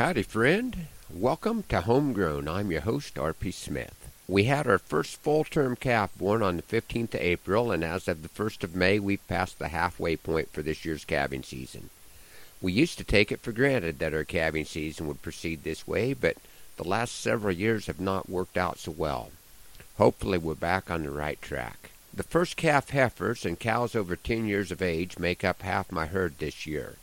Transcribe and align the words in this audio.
Howdy, 0.00 0.22
friend. 0.22 0.86
Welcome 1.12 1.64
to 1.64 1.82
Homegrown. 1.82 2.48
I'm 2.48 2.70
your 2.70 2.80
host, 2.80 3.18
R.P. 3.18 3.50
Smith. 3.50 4.10
We 4.26 4.44
had 4.44 4.66
our 4.66 4.78
first 4.78 5.20
full 5.20 5.44
term 5.44 5.76
calf 5.76 6.10
born 6.16 6.42
on 6.42 6.56
the 6.56 6.62
15th 6.62 7.12
of 7.12 7.20
April, 7.20 7.70
and 7.70 7.84
as 7.84 8.08
of 8.08 8.22
the 8.22 8.30
1st 8.30 8.64
of 8.64 8.74
May, 8.74 8.98
we've 8.98 9.28
passed 9.28 9.58
the 9.58 9.68
halfway 9.68 10.16
point 10.16 10.48
for 10.54 10.62
this 10.62 10.86
year's 10.86 11.04
calving 11.04 11.42
season. 11.42 11.90
We 12.62 12.72
used 12.72 12.96
to 12.96 13.04
take 13.04 13.30
it 13.30 13.40
for 13.40 13.52
granted 13.52 13.98
that 13.98 14.14
our 14.14 14.24
calving 14.24 14.64
season 14.64 15.06
would 15.06 15.20
proceed 15.20 15.64
this 15.64 15.86
way, 15.86 16.14
but 16.14 16.38
the 16.78 16.88
last 16.88 17.20
several 17.20 17.52
years 17.52 17.84
have 17.84 18.00
not 18.00 18.30
worked 18.30 18.56
out 18.56 18.78
so 18.78 18.92
well. 18.92 19.28
Hopefully, 19.98 20.38
we're 20.38 20.54
back 20.54 20.90
on 20.90 21.02
the 21.02 21.10
right 21.10 21.42
track. 21.42 21.90
The 22.14 22.22
first 22.22 22.56
calf 22.56 22.88
heifers 22.88 23.44
and 23.44 23.60
cows 23.60 23.94
over 23.94 24.16
10 24.16 24.46
years 24.46 24.70
of 24.72 24.80
age 24.80 25.18
make 25.18 25.44
up 25.44 25.60
half 25.60 25.92
my 25.92 26.06
herd 26.06 26.38
this 26.38 26.66
year. 26.66 26.96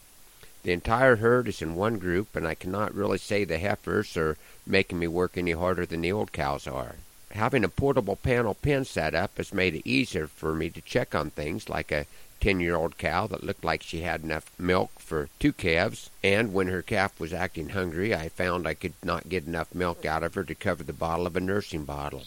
The 0.67 0.73
entire 0.73 1.15
herd 1.15 1.47
is 1.47 1.61
in 1.61 1.75
one 1.75 1.97
group, 1.97 2.35
and 2.35 2.45
I 2.45 2.53
cannot 2.53 2.93
really 2.93 3.19
say 3.19 3.45
the 3.45 3.57
heifers 3.57 4.17
are 4.17 4.35
making 4.65 4.99
me 4.99 5.07
work 5.07 5.37
any 5.37 5.53
harder 5.53 5.85
than 5.85 6.01
the 6.01 6.11
old 6.11 6.33
cows 6.33 6.67
are. 6.67 6.95
Having 7.31 7.63
a 7.63 7.69
portable 7.69 8.17
panel 8.17 8.53
pen 8.53 8.83
set 8.83 9.15
up 9.15 9.37
has 9.37 9.53
made 9.53 9.75
it 9.75 9.89
easier 9.89 10.27
for 10.27 10.53
me 10.53 10.69
to 10.71 10.81
check 10.81 11.15
on 11.15 11.29
things 11.29 11.69
like 11.69 11.93
a 11.93 12.05
10 12.41 12.59
year 12.59 12.75
old 12.75 12.97
cow 12.97 13.27
that 13.27 13.45
looked 13.45 13.63
like 13.63 13.81
she 13.81 14.01
had 14.01 14.23
enough 14.23 14.51
milk 14.59 14.91
for 14.99 15.29
two 15.39 15.53
calves, 15.53 16.09
and 16.21 16.53
when 16.53 16.67
her 16.67 16.81
calf 16.81 17.17
was 17.17 17.31
acting 17.31 17.69
hungry, 17.69 18.13
I 18.13 18.27
found 18.27 18.67
I 18.67 18.73
could 18.73 18.95
not 19.01 19.29
get 19.29 19.47
enough 19.47 19.73
milk 19.73 20.05
out 20.05 20.21
of 20.21 20.33
her 20.33 20.43
to 20.43 20.53
cover 20.53 20.83
the 20.83 20.91
bottle 20.91 21.25
of 21.25 21.37
a 21.37 21.39
nursing 21.39 21.85
bottle. 21.85 22.23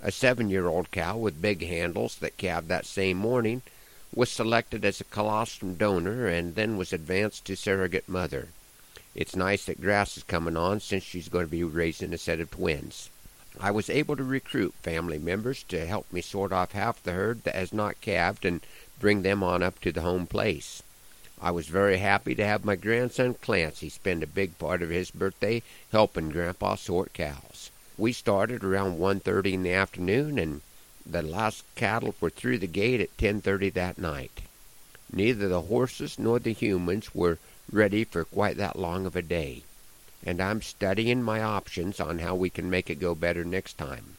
A 0.00 0.10
seven 0.10 0.48
year 0.48 0.68
old 0.68 0.90
cow 0.90 1.18
with 1.18 1.42
big 1.42 1.62
handles 1.66 2.16
that 2.20 2.38
calved 2.38 2.68
that 2.68 2.86
same 2.86 3.18
morning 3.18 3.60
was 4.14 4.30
selected 4.30 4.84
as 4.84 5.00
a 5.00 5.04
colostrum 5.04 5.74
donor 5.74 6.26
and 6.26 6.54
then 6.54 6.76
was 6.76 6.92
advanced 6.92 7.44
to 7.44 7.56
surrogate 7.56 8.08
mother. 8.08 8.48
It's 9.14 9.36
nice 9.36 9.64
that 9.64 9.80
grass 9.80 10.16
is 10.16 10.22
coming 10.22 10.56
on 10.56 10.80
since 10.80 11.02
she's 11.02 11.28
going 11.28 11.46
to 11.46 11.50
be 11.50 11.64
raising 11.64 12.12
a 12.12 12.18
set 12.18 12.40
of 12.40 12.50
twins. 12.50 13.10
I 13.60 13.70
was 13.70 13.90
able 13.90 14.14
to 14.16 14.24
recruit 14.24 14.74
family 14.82 15.18
members 15.18 15.62
to 15.64 15.86
help 15.86 16.12
me 16.12 16.20
sort 16.20 16.52
off 16.52 16.72
half 16.72 17.02
the 17.02 17.12
herd 17.12 17.42
that 17.44 17.54
has 17.54 17.72
not 17.72 18.00
calved 18.00 18.44
and 18.44 18.60
bring 19.00 19.22
them 19.22 19.42
on 19.42 19.62
up 19.62 19.80
to 19.80 19.92
the 19.92 20.02
home 20.02 20.26
place. 20.26 20.82
I 21.40 21.50
was 21.50 21.68
very 21.68 21.98
happy 21.98 22.34
to 22.34 22.46
have 22.46 22.64
my 22.64 22.76
grandson 22.76 23.34
Clancy 23.34 23.88
spend 23.88 24.22
a 24.22 24.26
big 24.26 24.58
part 24.58 24.82
of 24.82 24.90
his 24.90 25.10
birthday 25.10 25.62
helping 25.92 26.30
Grandpa 26.30 26.74
sort 26.74 27.12
cows. 27.12 27.70
We 27.96 28.12
started 28.12 28.62
around 28.62 28.98
one 28.98 29.20
thirty 29.20 29.54
in 29.54 29.62
the 29.62 29.72
afternoon 29.72 30.38
and 30.38 30.60
the 31.10 31.22
last 31.22 31.64
cattle 31.74 32.14
were 32.20 32.30
through 32.30 32.58
the 32.58 32.66
gate 32.66 33.00
at 33.00 33.16
10:30 33.16 33.70
that 33.70 33.96
night. 33.96 34.42
Neither 35.10 35.48
the 35.48 35.62
horses 35.62 36.18
nor 36.18 36.38
the 36.38 36.52
humans 36.52 37.14
were 37.14 37.38
ready 37.72 38.04
for 38.04 38.24
quite 38.24 38.58
that 38.58 38.78
long 38.78 39.06
of 39.06 39.16
a 39.16 39.22
day, 39.22 39.62
and 40.24 40.40
I'm 40.40 40.60
studying 40.60 41.22
my 41.22 41.40
options 41.42 41.98
on 41.98 42.18
how 42.18 42.34
we 42.34 42.50
can 42.50 42.68
make 42.68 42.90
it 42.90 43.00
go 43.00 43.14
better 43.14 43.44
next 43.44 43.78
time. 43.78 44.16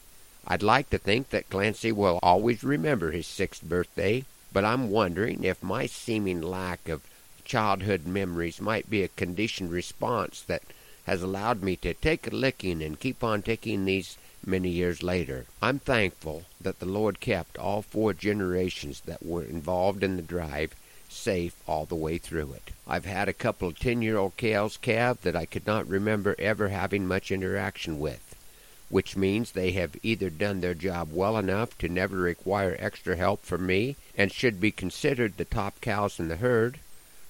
I'd 0.48 0.64
like 0.64 0.90
to 0.90 0.98
think 0.98 1.30
that 1.30 1.50
Clancy 1.50 1.92
will 1.92 2.20
always 2.24 2.64
remember 2.64 3.12
his 3.12 3.28
sixth 3.28 3.62
birthday, 3.62 4.26
but 4.52 4.66
I'm 4.66 4.90
wondering 4.90 5.44
if 5.44 5.62
my 5.62 5.86
seeming 5.86 6.42
lack 6.42 6.90
of 6.90 7.04
childhood 7.46 8.08
memories 8.08 8.60
might 8.60 8.90
be 8.90 9.04
a 9.04 9.10
conditioned 9.10 9.72
response 9.72 10.42
that 10.42 10.64
has 11.06 11.22
allowed 11.22 11.62
me 11.62 11.76
to 11.76 11.94
take 11.94 12.26
a 12.26 12.36
licking 12.36 12.82
and 12.82 13.00
keep 13.00 13.24
on 13.24 13.42
taking 13.42 13.86
these 13.86 14.18
many 14.46 14.70
years 14.70 15.04
later. 15.04 15.46
I'm 15.62 15.80
thankful 15.80 16.44
that 16.62 16.80
the 16.80 16.86
Lord 16.86 17.20
kept 17.20 17.58
all 17.58 17.82
four 17.82 18.14
generations 18.14 19.02
that 19.02 19.26
were 19.26 19.44
involved 19.44 20.04
in 20.04 20.16
the 20.16 20.22
drive 20.22 20.74
safe 21.10 21.56
all 21.68 21.86
the 21.86 21.96
way 21.96 22.18
through 22.18 22.54
it. 22.54 22.72
I've 22.88 23.06
had 23.06 23.28
a 23.28 23.34
couple 23.34 23.68
of 23.68 23.80
ten 23.80 24.02
year 24.02 24.18
old 24.18 24.38
cows 24.38 24.78
calve 24.78 25.22
that 25.22 25.36
I 25.36 25.46
could 25.46 25.66
not 25.66 25.88
remember 25.88 26.36
ever 26.38 26.70
having 26.70 27.08
much 27.08 27.32
interaction 27.32 28.00
with, 28.00 28.36
which 28.90 29.18
means 29.18 29.52
they 29.52 29.72
have 29.72 29.96
either 30.04 30.30
done 30.30 30.62
their 30.62 30.74
job 30.74 31.10
well 31.12 31.38
enough 31.38 31.78
to 31.80 31.90
never 31.90 32.18
require 32.18 32.76
extra 32.80 33.16
help 33.16 33.44
from 33.44 33.66
me 33.66 33.96
and 34.16 34.32
should 34.32 34.62
be 34.62 34.72
considered 34.72 35.38
the 35.38 35.46
top 35.46 35.82
cows 35.82 36.20
in 36.20 36.28
the 36.28 36.38
herd, 36.38 36.80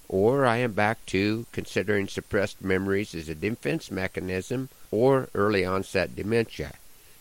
or 0.08 0.46
I 0.46 0.58
am 0.58 0.74
back 0.74 1.06
to 1.08 1.46
considering 1.52 2.08
suppressed 2.08 2.62
memories 2.62 3.16
as 3.16 3.30
a 3.30 3.36
defense 3.36 3.90
mechanism 3.90 4.69
or 4.92 5.30
early 5.34 5.64
onset 5.64 6.16
dementia 6.16 6.74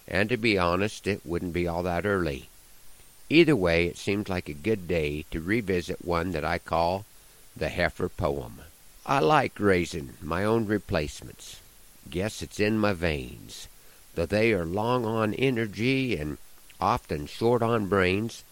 and 0.08 0.30
to 0.30 0.36
be 0.38 0.56
honest, 0.56 1.06
it 1.06 1.20
wouldn't 1.24 1.52
be 1.52 1.68
all 1.68 1.82
that 1.82 2.06
early. 2.06 2.48
Either 3.28 3.54
way, 3.54 3.86
it 3.86 3.98
seems 3.98 4.28
like 4.28 4.48
a 4.48 4.54
good 4.54 4.88
day 4.88 5.26
to 5.30 5.40
revisit 5.40 6.02
one 6.02 6.32
that 6.32 6.44
I 6.44 6.58
call 6.58 7.04
the 7.54 7.68
Heifer 7.68 8.08
Poem. 8.08 8.60
I 9.04 9.20
like 9.20 9.60
raising 9.60 10.14
my 10.22 10.44
own 10.44 10.66
replacements. 10.66 11.60
Guess 12.10 12.40
it's 12.40 12.58
in 12.58 12.78
my 12.78 12.94
veins. 12.94 13.68
Though 14.14 14.26
they 14.26 14.52
are 14.54 14.64
long 14.64 15.04
on 15.04 15.34
energy 15.34 16.16
and 16.16 16.38
often 16.80 17.26
short 17.26 17.62
on 17.62 17.86
brains, 17.86 18.44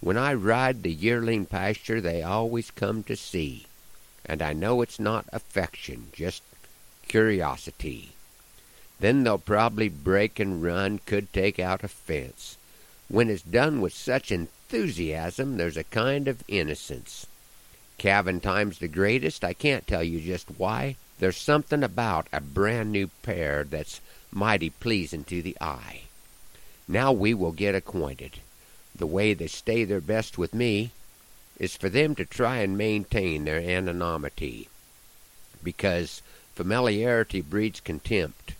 when 0.00 0.18
I 0.18 0.34
ride 0.34 0.82
the 0.82 0.92
yearling 0.92 1.46
pasture 1.46 2.00
they 2.00 2.22
always 2.22 2.72
come 2.72 3.04
to 3.04 3.16
see. 3.16 3.66
And 4.26 4.42
I 4.42 4.52
know 4.52 4.82
it's 4.82 4.98
not 4.98 5.26
affection, 5.32 6.08
just 6.12 6.42
curiosity. 7.06 8.13
Then 9.00 9.24
they'll 9.24 9.38
probably 9.38 9.88
break 9.88 10.38
and 10.38 10.62
run, 10.62 11.00
could 11.04 11.32
take 11.32 11.58
out 11.58 11.84
a 11.84 11.88
fence. 11.88 12.56
When 13.08 13.28
it's 13.28 13.42
done 13.42 13.80
with 13.80 13.92
such 13.92 14.30
enthusiasm, 14.30 15.56
there's 15.56 15.76
a 15.76 15.84
kind 15.84 16.28
of 16.28 16.42
innocence. 16.48 17.26
Calving 17.98 18.40
time's 18.40 18.78
the 18.78 18.88
greatest. 18.88 19.44
I 19.44 19.52
can't 19.52 19.86
tell 19.86 20.02
you 20.02 20.20
just 20.20 20.48
why. 20.58 20.96
There's 21.18 21.36
something 21.36 21.82
about 21.82 22.28
a 22.32 22.40
brand 22.40 22.92
new 22.92 23.08
pair 23.22 23.64
that's 23.64 24.00
mighty 24.32 24.70
pleasing 24.70 25.24
to 25.24 25.42
the 25.42 25.56
eye. 25.60 26.02
Now 26.88 27.12
we 27.12 27.34
will 27.34 27.52
get 27.52 27.74
acquainted. 27.74 28.40
The 28.96 29.06
way 29.06 29.34
they 29.34 29.46
stay 29.46 29.84
their 29.84 30.00
best 30.00 30.38
with 30.38 30.54
me 30.54 30.90
is 31.58 31.76
for 31.76 31.88
them 31.88 32.14
to 32.16 32.24
try 32.24 32.58
and 32.58 32.76
maintain 32.76 33.44
their 33.44 33.60
anonymity, 33.60 34.68
because 35.62 36.20
familiarity 36.54 37.40
breeds 37.40 37.80
contempt. 37.80 38.54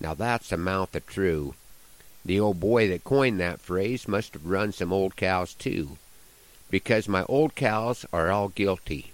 Now 0.00 0.14
that's 0.14 0.52
a 0.52 0.56
mouth 0.56 0.94
of 0.94 1.06
true. 1.06 1.54
The 2.24 2.40
old 2.40 2.58
boy 2.60 2.88
that 2.88 3.04
coined 3.04 3.40
that 3.40 3.60
phrase 3.60 4.08
must 4.08 4.32
have 4.34 4.46
run 4.46 4.72
some 4.72 4.92
old 4.92 5.16
cows 5.16 5.54
too, 5.54 5.96
because 6.70 7.08
my 7.08 7.24
old 7.24 7.54
cows 7.54 8.04
are 8.12 8.30
all 8.30 8.48
guilty, 8.48 9.12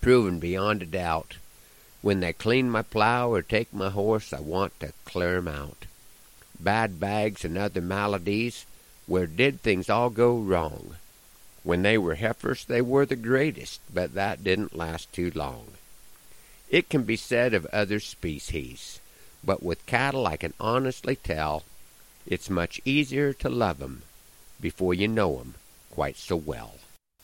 proven 0.00 0.38
beyond 0.38 0.82
a 0.82 0.86
doubt. 0.86 1.36
When 2.02 2.20
they 2.20 2.32
clean 2.32 2.70
my 2.70 2.82
plow 2.82 3.30
or 3.30 3.42
take 3.42 3.72
my 3.72 3.90
horse, 3.90 4.32
I 4.32 4.40
want 4.40 4.78
to 4.80 4.92
clear 5.04 5.36
'em 5.36 5.48
out. 5.48 5.84
Bad 6.58 6.98
bags 6.98 7.44
and 7.44 7.56
other 7.56 7.80
maladies, 7.80 8.64
where 9.06 9.26
did 9.26 9.60
things 9.60 9.88
all 9.88 10.10
go 10.10 10.36
wrong? 10.36 10.96
When 11.62 11.82
they 11.82 11.98
were 11.98 12.14
heifers, 12.14 12.64
they 12.64 12.80
were 12.80 13.06
the 13.06 13.16
greatest, 13.16 13.80
but 13.92 14.14
that 14.14 14.42
didn't 14.42 14.76
last 14.76 15.12
too 15.12 15.30
long. 15.34 15.74
It 16.70 16.88
can 16.88 17.04
be 17.04 17.16
said 17.16 17.52
of 17.54 17.66
other 17.66 18.00
species. 18.00 18.98
But 19.42 19.62
with 19.62 19.86
cattle 19.86 20.26
I 20.26 20.36
can 20.36 20.52
honestly 20.60 21.16
tell 21.16 21.64
it's 22.26 22.50
much 22.50 22.80
easier 22.84 23.32
to 23.34 23.48
love 23.48 23.82
'em 23.82 24.02
before 24.60 24.94
you 24.94 25.08
know 25.08 25.40
'em 25.40 25.54
quite 25.90 26.16
so 26.16 26.36
well. 26.36 26.74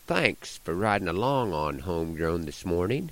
Thanks 0.06 0.58
for 0.58 0.74
riding 0.74 1.08
along 1.08 1.52
on 1.52 1.80
Homegrown 1.80 2.46
this 2.46 2.64
morning. 2.64 3.10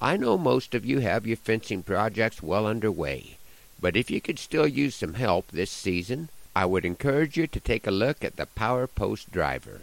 I 0.00 0.16
know 0.16 0.36
most 0.36 0.74
of 0.74 0.84
you 0.84 0.98
have 1.00 1.26
your 1.26 1.38
fencing 1.38 1.82
projects 1.82 2.42
well 2.42 2.66
under 2.66 2.92
way, 2.92 3.38
but 3.80 3.96
if 3.96 4.10
you 4.10 4.20
could 4.20 4.38
still 4.38 4.66
use 4.66 4.94
some 4.94 5.14
help 5.14 5.48
this 5.48 5.70
season, 5.70 6.28
I 6.54 6.66
would 6.66 6.84
encourage 6.84 7.36
you 7.36 7.46
to 7.46 7.60
take 7.60 7.86
a 7.86 7.90
look 7.90 8.22
at 8.22 8.36
the 8.36 8.46
Power 8.46 8.86
Post 8.86 9.32
Driver. 9.32 9.82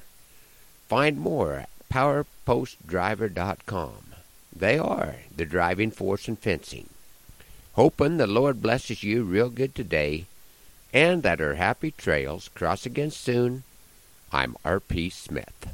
Find 0.87 1.19
more 1.19 1.55
at 1.55 1.69
powerpostdriver.com. 1.89 4.13
They 4.55 4.77
are 4.77 5.15
the 5.35 5.45
driving 5.45 5.89
force 5.91 6.27
in 6.27 6.35
fencing. 6.35 6.89
Hoping 7.73 8.17
the 8.17 8.27
Lord 8.27 8.61
blesses 8.61 9.01
you 9.01 9.23
real 9.23 9.49
good 9.49 9.73
today, 9.73 10.25
and 10.93 11.23
that 11.23 11.41
our 11.41 11.55
happy 11.55 11.89
trails 11.89 12.49
cross 12.53 12.85
again 12.85 13.09
soon, 13.09 13.63
I'm 14.31 14.55
R.P. 14.63 15.09
Smith. 15.09 15.73